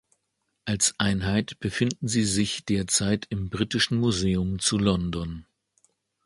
Als 0.65 0.95
Einheit 0.99 1.59
befinden 1.59 2.07
sie 2.07 2.23
sich 2.23 2.65
derzeit 2.65 3.27
im 3.29 3.51
Britischen 3.51 3.99
Museum 3.99 4.57
zu 4.57 4.79
London. 4.79 5.45